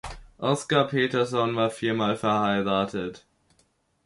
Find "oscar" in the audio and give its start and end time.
0.39-0.87